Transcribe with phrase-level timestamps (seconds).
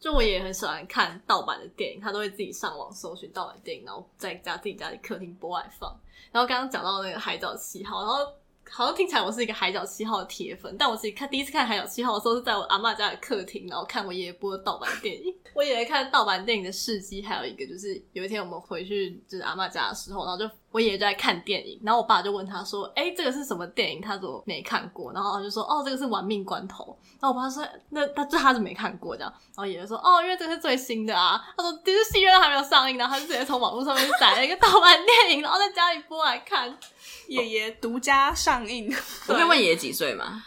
[0.00, 5.94] 就我也很喜欢看盗版的电影，他都会自己上网搜寻盗版电影，然后在家自己家里客厅播来放。
[6.32, 8.32] 然后刚刚讲到那个《海角七号》，然后
[8.70, 15.34] 好像听起来我是一个《海角七号》的铁粉，但我自己看第一次看《海角七号》的时候是在我阿嬷家的客厅，然后看我爷爷播的盗版电影。
[15.52, 20.48] 我爷爷看盗版电影的事迹，还有一个就是有一天我们回去就是阿嬷家的时候，然后就。
[20.72, 24.00] 我爷爷就在看电影，然后我爸就问他说：“哎、欸，这个是什么电影？
[24.00, 26.84] 他怎么没看过？”然后他就说：“哦，这个是《玩命关头》。”
[27.20, 36.78] 然后我爸说：“那他这他是没看过这样。”然后爷爷说：“哦，因为这个是最新的啊。”他说：“其实戏院还没有上映，然后他就直接从网络上面载了一个 盗版电影，然后在家里播来看。”
[37.26, 38.94] 爷爷独家上映。
[39.28, 40.42] 我可以问爷爷几岁吗？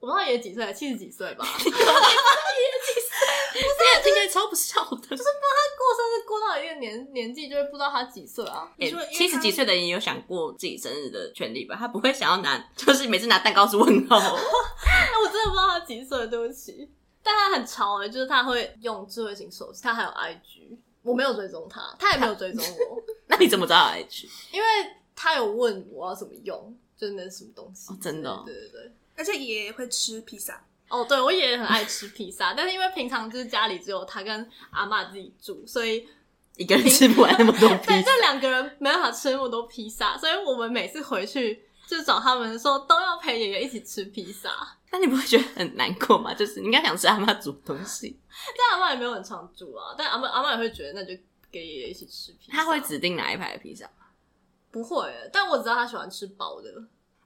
[0.00, 1.44] 我不知道爷爷几岁，七十几岁吧。
[3.52, 4.96] 不是，应该超不孝的。
[5.08, 8.70] 就是帮他过生日过到一个年年纪，就会不知道他几岁啊。
[8.78, 11.76] 欸、七十几岁的人也有想过自己生日的权利吧？
[11.78, 14.18] 他不会想要拿，就是每次拿蛋糕是问号。
[14.18, 16.88] 那我真的不知道他几岁，对不起。
[17.22, 23.02] 但他很潮哎、欸，就是他会用智慧型手机，他还有 IG，我没有追踪他，他也没有追踪我。
[23.26, 24.26] 那你怎么知道 IG？
[24.52, 24.66] 因为
[25.14, 27.92] 他有问我要怎么用，就是那什么东西。
[27.92, 28.42] 哦、真的、哦？
[28.46, 28.92] 对对对。
[29.16, 30.64] 而且爷爷会吃披萨。
[30.88, 36.08] 哦，对，我爷爷很爱吃披萨，但是因为平常就是家里只有他跟阿妈自己住，所以
[36.56, 37.86] 一个人吃不完那么多披萨。
[37.92, 44.50] 对，这两个人没办法吃那么多披萨，所以我们每次回去就找他们的时候，都要陪爷爷一起吃披萨。
[44.90, 46.32] 那你不会觉得很难过吗？
[46.32, 48.18] 就是你应该想吃阿妈煮东西，
[48.56, 49.94] 但阿妈也没有很常煮啊。
[49.98, 51.12] 但阿妈阿妈也会觉得，那就
[51.52, 52.56] 给爷爷一起吃披萨。
[52.56, 54.06] 他会指定哪一排的披萨吗？
[54.70, 56.70] 不会，但我知道他喜欢吃薄的。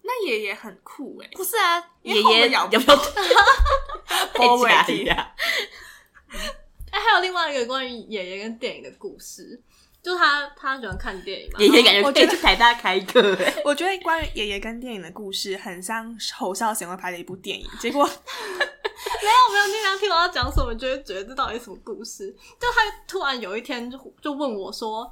[0.05, 2.87] 那爷爷很酷哎，不是啊，爷爷有没有
[4.35, 5.13] 包假的？
[6.91, 9.63] 哎，还有另外一个关于爷爷跟电影的故事，
[10.03, 11.61] 就他他喜欢看电影嘛。
[11.61, 17.67] 爷爷感觉我觉得台大开课诶， 我觉得关于爷爷跟电影的故事，很像侯孝贤会拍的一部电影。
[17.79, 18.17] 结果没有
[19.53, 22.35] 没有，你刚听我要讲什么，就会觉得这到底是什么故事？
[22.59, 25.09] 就他突然有一天就就问我说。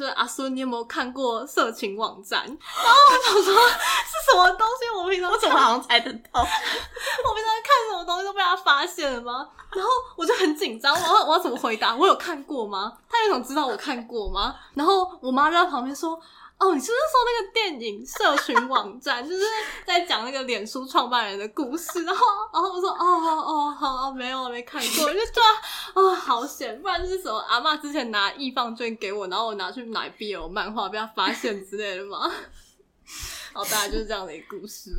[0.00, 2.40] 就是阿孙，你有没有看过色情网站？
[2.48, 4.88] 然后我想说是什么东西？
[4.96, 6.40] 我平常我怎么好像猜得到？
[6.40, 9.46] 我平常看什么东西都被他发现了吗？
[9.72, 11.94] 然后我就很紧张，我要我要怎么回答？
[11.94, 12.94] 我有看过吗？
[13.10, 14.54] 他有想知道我看过吗？
[14.72, 16.18] 然后我妈就在旁边说。
[16.60, 19.42] 哦，你是不是说那个电影社群网站， 就是
[19.86, 22.04] 在讲那个脸书创办人的故事？
[22.04, 25.40] 然后，然后我说，哦哦哦好，没有，没看过，就觉
[25.94, 26.80] 得啊，好险！
[26.82, 32.30] 不然就是什么阿嬷之前拿易放券给我，然后我拿去买 BL 漫画被他发现之类的嘛。
[33.54, 34.90] 好，大概就是这样的一个故事。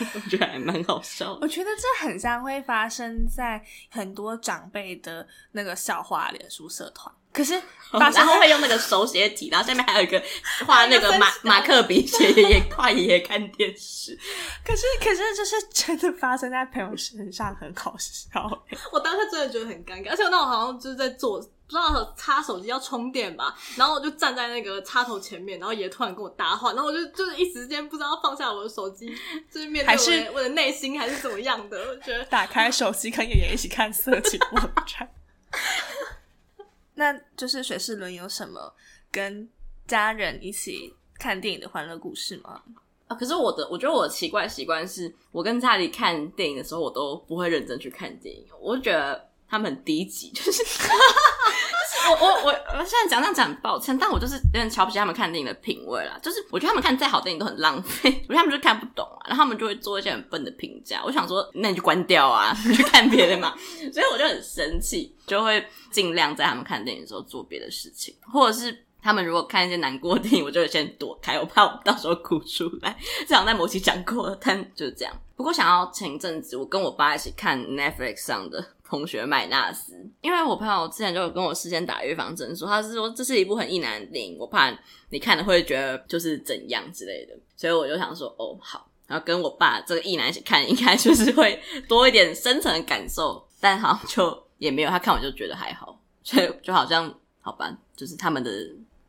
[0.14, 1.40] 我觉得还蛮好笑的。
[1.42, 7.12] 我觉得这很像会发生在很多长辈的那个笑话脸书社团。
[7.30, 7.54] 可是，
[7.92, 10.20] 然后会用那个手写体，然后下面还有一个
[10.66, 14.18] 画那个马马克笔写爷爷画爷爷看电视。
[14.64, 18.64] 可是，可是就是真的发生在朋友身上，很好笑。
[18.90, 29.14] 我当时真的觉得很尴尬，而且我那我好像就是在做，不知道插手机要充电吧，然后我就站在那个插头前面，然后爷爷突然跟我搭话，然后我就就是一时间不知道放下我的手机，
[29.52, 35.06] 就是面对我的内心还是怎么样的，我觉得打开手机跟爷爷一起看色情网站。
[36.96, 38.72] 那就是水世伦有什么
[39.12, 39.46] 跟
[39.86, 42.62] 家人一起看电影的欢乐故事吗？
[43.08, 50.64] 啊，可是我的，我觉得我的奇怪习惯是，我跟家里看电影的时候，我都不会认真去看电影，我就觉得他们很低级，就是。
[52.08, 56.18] 我我我我现在讲这样讲很抱歉，但我就是有点瞧不起他们看电影的品味啦。
[56.22, 61.02] 就是我觉得他们看再好电影都很浪费，我觉得他们就看不懂啊，然后他们就会做一些很笨的评价。
[61.04, 63.54] 我想说，那你就关掉啊，你去看别的嘛。
[63.92, 72.96] 所以我就很生气，就会尽量在他们看电影的时候做别的事情，或者是他们如果看一些难过的电影，我就会先躲开，我怕我到时候哭出来。
[73.26, 75.14] 这样在某期讲过，但就是这样。
[75.36, 78.64] 不过想要前一阵子我跟我爸一起看 Netflix 上的。
[78.88, 84.74] 同学麦纳斯，因为我朋友之前就有跟我事先打预防针，说他是说这是一部很意难的电影，我怕
[85.10, 98.50] 你看了会觉得就是怎样之类的，所以我就想说哦好，然后跟我爸这个意男一起看， 应该就是会多一点深层的感受，但好像就也没有，他看完就觉得还好，所以就好像好吧，就是他们的，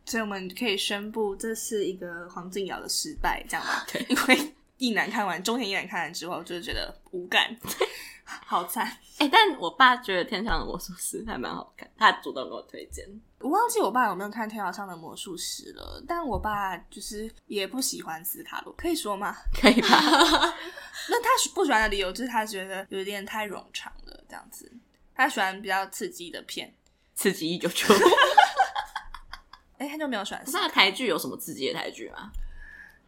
[0.05, 3.85] 所以我们可以宣布这是一个黄靖尧的失败，这样吧？
[3.89, 7.55] 对，因为意男看完，中田异男看完之后，就是觉得无感。
[8.45, 8.85] 好惨
[9.17, 9.29] 哎、欸！
[9.29, 13.05] 但我爸觉得《天上的魔术师》还蛮好看，他主动给我推荐。
[13.39, 19.35] 我忘记我爸有没有看《天上的魔术师》了，但我爸就是也不喜欢斯卡罗，可以说吗？
[19.53, 19.87] 可以吧？
[21.09, 24.71] 那他不喜欢的理由就是他觉得有点太冗长了，这样子。
[25.15, 26.73] 他喜欢比较刺激的片，
[27.15, 27.87] 刺激一九九。
[29.77, 30.43] 哎、欸，他就没有喜欢。
[30.47, 32.31] 那台剧有什么刺激的台剧吗？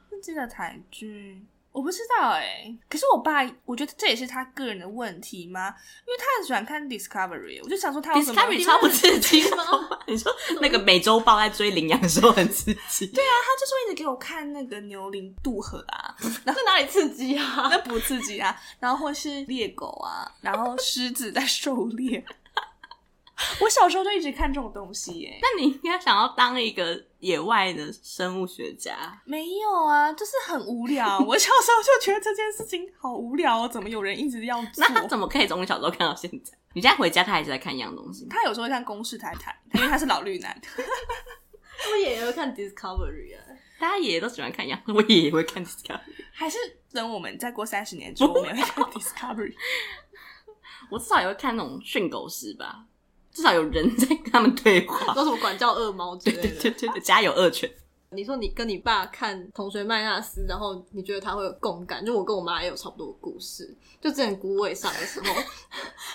[0.10, 1.46] 刺激的台剧。
[1.72, 5.74] 我不知道哎、欸，可是我爸，我觉得这也是他个人的问题吗？
[6.06, 9.64] 因为他很喜欢看 Discovery，我就想说他有什么 Discovery 超不刺激吗？
[10.08, 13.08] 你说那个美洲豹在追羚羊的时候很刺激？
[13.08, 17.70] 对啊，他就是会一直给我看那个牛羚渡河啊， 那哪里刺激啊？
[17.72, 22.24] 那不刺激啊，然后或是猎狗啊，然后狮子在狩猎。
[23.62, 25.40] 我小时候就一直看这种东西耶、欸。
[25.42, 29.22] 那你应该想要当一个野外的生物学家？
[29.26, 31.20] 没有啊，就是很无聊。
[31.20, 34.86] 我小时候就觉得这件事情好无聊哦，怎么有人一直要做？
[34.88, 36.58] 那他怎么可以从小时候看到现在？
[36.74, 38.28] 你现在回家，他还是在看一样东西？
[38.30, 40.62] 他有时候会看公式台台，因为他是老绿男。
[41.92, 43.42] 我爷爷会看 Discovery 啊，
[43.80, 46.00] 大家爷爷都喜欢看一样，我爷爷会看 Discovery。
[46.32, 46.58] 还是
[46.94, 49.54] 等我们再过三十年之后，我们会看 Discovery。
[50.90, 52.86] 我至少也会看那种训狗师吧。
[53.32, 57.70] 至少有人在跟他们对话， 说什么管教恶猫之类的，对对对对，家有恶犬。
[58.14, 62.06] 你说你跟你爸看《同学麦纳斯》，然后你觉得他会有共感？
[62.06, 63.74] 就我跟我妈也有差不多的故事。
[64.02, 65.34] 就之前姑位上的时候，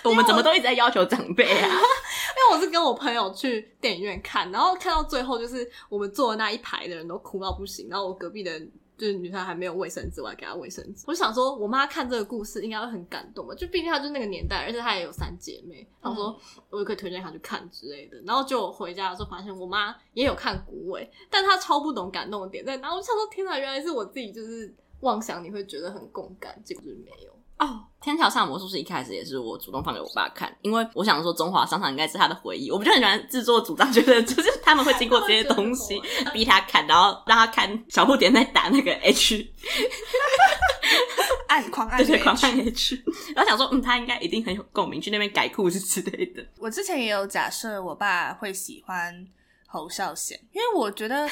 [0.07, 1.65] 我们怎么都一直在要求长辈啊？
[1.67, 8.71] 因为我是跟我朋友去电影院看，然后看到最后，就是我们坐的那一排的人都哭到不行，然后我隔壁的人。
[8.97, 11.05] 就是女生还没有卫生纸，我还给她卫生纸。
[11.07, 13.53] 我就想说，我妈看这个故事应该会很感动吧？
[13.53, 15.87] 就毕竟她就是那个年代，而且她也有三姐妹。
[16.01, 16.35] 她说
[16.71, 18.17] 我也可以推荐她去看之类的。
[18.25, 22.89] 然后就回家的时候发现，我妈也有看《古伟》，但她超不懂感动的点在哪。
[22.91, 27.36] 我就想说，天哪，原来是我自己就是妄想你会觉得很共感，结果就是没有。
[27.59, 35.99] 哦，《天桥上的魔术师》一开始也是我主动放给我爸看，因为我想说中华商场应该是他的回忆，我不就很喜欢自作主张，觉 得就是他们会经过这些东西
[36.31, 39.53] 逼他看，然后让他看小不点在打那个 H，
[41.47, 43.03] 按狂按 对对狂按 H，
[43.35, 46.45] 然后想说嗯，他应该一定很有共鸣，去那边改裤子之类的。
[46.59, 49.27] 我之前也有假设我爸会喜欢
[49.65, 51.27] 侯孝贤，因为我觉得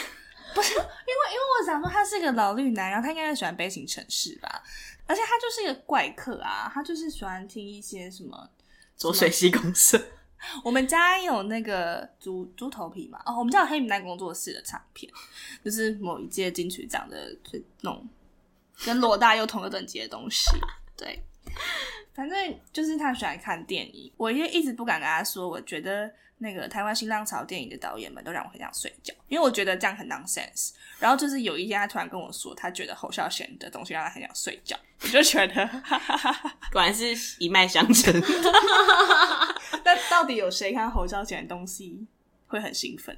[0.55, 4.63] 不是，因为因为我想说他是一个老绿男，然后他应该喜欢悲情城市吧。
[5.07, 8.49] 而且他就是一个怪客啊，他就是喜欢听一些什么
[8.95, 10.01] 左水西公社。
[10.63, 15.11] 我们家有那个猪猪头皮嘛，哦，我们家有黑名单工作室的唱片，
[15.63, 18.07] 就是某一届金曲奖的最那种
[18.83, 20.45] 跟罗大佑同个等级的东西。
[20.95, 21.23] 对，
[22.15, 26.11] 反正就是他喜欢看电影，我也一直不敢跟他说，我觉得。
[26.37, 30.71] 那个台湾新浪潮电影的导演们都让我很想睡觉，因为我觉得这样很 nonsense。
[30.99, 38.13] 然后就是有一天他突然跟我说，他觉得侯孝贤的东西让他很想睡觉，我就觉得哈哈哈哈， 果然是一脉相承。
[39.85, 42.05] 那到底有谁看侯孝贤的东西
[42.47, 43.17] 会很兴奋？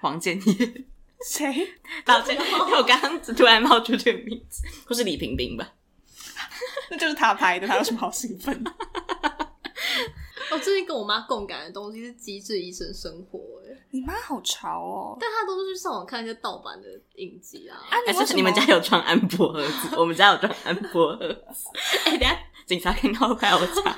[0.00, 0.84] 黄建业？
[1.26, 1.68] 谁？
[2.06, 2.34] 抱歉，
[2.78, 5.74] 我刚刚突然冒出这个名字，或是李萍萍吧？
[6.90, 8.64] 那就是他拍的，他有什么好兴奋？
[10.50, 13.38] 我最近跟我妈共感的东西是《机智医生生活》
[13.70, 15.16] 哎，你妈好潮哦！
[15.20, 17.76] 但她都是去上网看一些盗版的影集啊。
[17.90, 18.36] 啊，你为什么？
[18.36, 19.94] 你们家有装安博盒子？
[19.98, 21.68] 我们家有装安博盒子。
[22.06, 23.94] 哎、欸，等下警察看到会把我查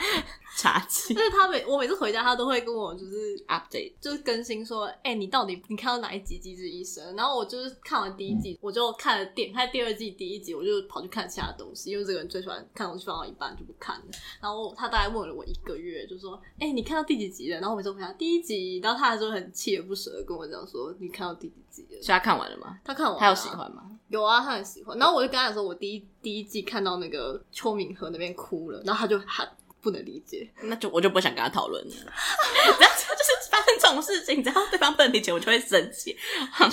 [0.61, 1.15] 查缉。
[1.15, 7.15] 就是他每我每次回家，他都会跟我就是 update，就是更新说，哎、欸，你到底你看到哪一集《机智医生》？
[7.17, 14.05] 然后我就是看完第一季，嗯、我就看了电，看第二季第一集，我就跑去看其他东西，因为这个人最喜欢看东西，放到一半就不看了。
[14.41, 17.61] 然后他大概问了我一个月，就说，哎、欸，你看到第几集了？
[17.61, 22.03] 然后我每次回答第一集，然后他还是很锲而不舍的跟我讲说，你看到第几集了？
[22.03, 22.79] 所以他看完了吗？
[22.85, 23.91] 他看完了，他有喜欢吗？
[24.09, 24.99] 有啊，他很喜欢。
[24.99, 29.49] 然后我就跟他说，我第一第一季看到那个邱明和那边哭了，然后他就喊。
[29.81, 31.95] 不能理解，那就我就不想跟他讨论了。
[32.05, 36.17] 然后就是发生这种事情，只要对方不能理解，我就会生气。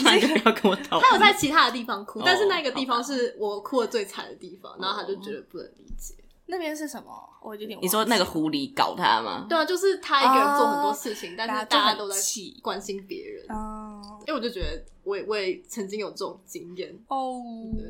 [0.04, 1.10] 那就不要跟我讨论。
[1.10, 6.14] 他有在其他的地方哭，但是那个地方是我哭的最惨的地方，然后他就觉得不能理解。
[6.50, 7.30] 那边是什么？
[7.42, 7.78] 我有点……
[7.82, 9.46] 你说那个狐狸搞他吗？
[9.50, 12.16] 对啊，就是他一个人做很多事情，但是大家都在
[12.62, 13.46] 关心别人。
[13.50, 17.42] 哦，因为我就觉得，我也我也曾经有这种经验哦。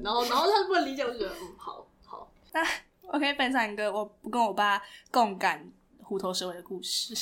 [0.04, 2.28] 然后然后他不能理解，我就觉得嗯，好好。
[3.18, 5.68] 我可以分享一个我不跟我爸共感
[6.04, 7.16] 虎头蛇尾的故事，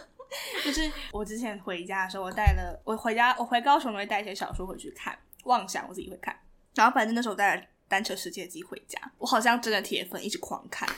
[0.64, 6.34] 就是我之前回家的时候，我带了我回家，我回高雄我会带一些小说回去看，妄想我自己会看，
[6.74, 7.62] 然后反正那时候我带了。
[7.94, 10.88] 单车世界机回家，我好像真的铁粉，一直狂看。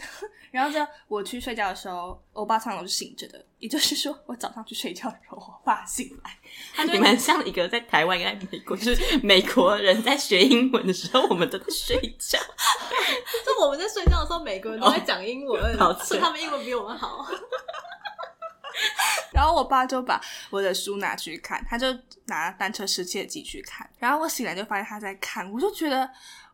[0.50, 6.38] 然后就我去睡觉的时候，我爸常常都是醒着的，也就是说，我早上去睡觉的时候，我爸醒来。
[6.86, 12.38] 你们像一个在台湾，在美国，就是美国人在学英文的时候，我们都在睡觉。
[13.44, 17.26] 就我们在睡觉的时候，美国人都在讲英文，哦、是他们英文比我们好。
[19.34, 21.86] 然后我爸就把我的书拿去看，他就
[22.26, 23.86] 拿单车世界机去看。
[23.98, 26.08] 然后我醒来就发现他在看，我就觉得。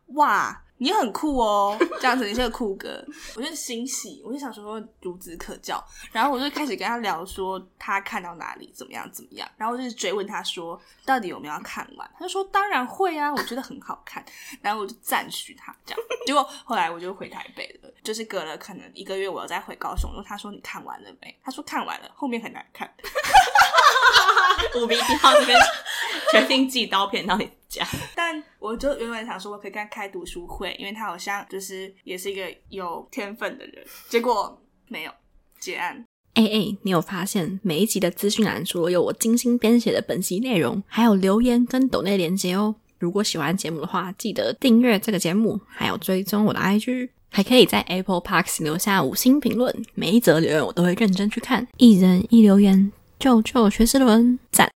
[0.07, 0.59] 哇。
[0.77, 3.01] 你很酷哦， 这样子你是个酷哥，
[3.37, 5.81] 我就欣喜，我就想说孺子可教，
[6.11, 14.25] 然后我就开始跟他聊说他看到哪里怎么样怎么样，然后我就追问他说到底有没有看完，他就说当然会啊，我觉得很好看，
[14.61, 21.33] 然后我就赞许他这样， 结果后来我就回台北了，就是隔了可能一个月，我要再回高雄，然后他说你看完了没？
[21.45, 22.93] 他说看完了，后面很难看。
[24.75, 25.57] 五比一号这边
[26.31, 27.49] 决定寄刀片到你
[28.15, 35.11] 但我就原本想说我可以跟他开读书会，因为他好像就是也是一个有天分的人，结果没有
[35.59, 36.03] 结案。
[36.33, 42.75] 哎哎，你有发现每一集的资讯栏除了有我精心编写的本集内容，还有留言跟抖内连接哦。
[42.97, 52.91] 如果喜欢节目的话，记得订阅这个节目，还有追踪我的 IG，还可以在 Apple Park 留下五星评论，每一则留言我都会认真去看，一人一留言。
[53.19, 54.69] 救救学士伦，赞！